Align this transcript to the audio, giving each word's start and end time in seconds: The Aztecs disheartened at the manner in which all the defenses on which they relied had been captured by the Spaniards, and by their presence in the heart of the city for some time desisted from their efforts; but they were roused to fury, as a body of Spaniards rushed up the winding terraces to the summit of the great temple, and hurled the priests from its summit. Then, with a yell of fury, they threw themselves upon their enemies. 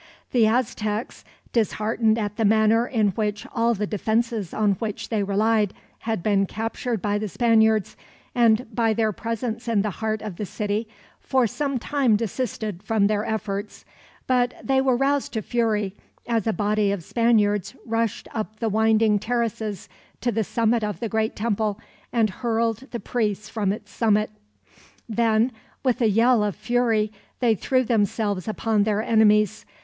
The 0.31 0.47
Aztecs 0.47 1.23
disheartened 1.53 2.17
at 2.17 2.35
the 2.35 2.43
manner 2.43 2.87
in 2.87 3.09
which 3.09 3.45
all 3.53 3.75
the 3.75 3.85
defenses 3.85 4.51
on 4.51 4.71
which 4.79 5.09
they 5.09 5.21
relied 5.21 5.75
had 5.99 6.23
been 6.23 6.47
captured 6.47 7.03
by 7.03 7.19
the 7.19 7.27
Spaniards, 7.27 7.95
and 8.33 8.65
by 8.73 8.95
their 8.95 9.11
presence 9.11 9.67
in 9.67 9.83
the 9.83 9.91
heart 10.01 10.23
of 10.23 10.37
the 10.37 10.45
city 10.47 10.87
for 11.19 11.45
some 11.45 11.77
time 11.77 12.15
desisted 12.15 12.81
from 12.81 13.05
their 13.05 13.23
efforts; 13.23 13.85
but 14.25 14.55
they 14.63 14.81
were 14.81 14.95
roused 14.97 15.33
to 15.33 15.43
fury, 15.43 15.93
as 16.25 16.47
a 16.47 16.51
body 16.53 16.91
of 16.91 17.03
Spaniards 17.03 17.75
rushed 17.85 18.27
up 18.33 18.59
the 18.59 18.69
winding 18.69 19.19
terraces 19.19 19.87
to 20.19 20.31
the 20.31 20.43
summit 20.43 20.83
of 20.83 20.99
the 20.99 21.09
great 21.09 21.35
temple, 21.35 21.79
and 22.11 22.31
hurled 22.41 22.87
the 22.89 22.99
priests 22.99 23.49
from 23.49 23.71
its 23.71 23.91
summit. 23.91 24.31
Then, 25.07 25.51
with 25.83 26.01
a 26.01 26.09
yell 26.09 26.43
of 26.43 26.55
fury, 26.55 27.11
they 27.39 27.53
threw 27.53 27.83
themselves 27.83 28.47
upon 28.47 28.81
their 28.81 29.03
enemies. 29.03 29.63